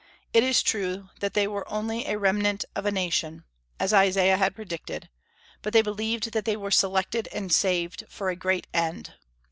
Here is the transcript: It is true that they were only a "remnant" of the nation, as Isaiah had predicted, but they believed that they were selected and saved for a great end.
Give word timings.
It 0.33 0.41
is 0.43 0.63
true 0.63 1.09
that 1.19 1.35
they 1.35 1.47
were 1.47 1.71
only 1.71 2.07
a 2.07 2.17
"remnant" 2.17 2.65
of 2.75 2.83
the 2.85 2.91
nation, 2.91 3.43
as 3.79 3.93
Isaiah 3.93 4.37
had 4.37 4.55
predicted, 4.55 5.09
but 5.61 5.73
they 5.73 5.83
believed 5.83 6.31
that 6.31 6.43
they 6.43 6.57
were 6.57 6.71
selected 6.71 7.27
and 7.31 7.53
saved 7.53 8.05
for 8.09 8.31
a 8.31 8.35
great 8.35 8.65
end. 8.73 9.13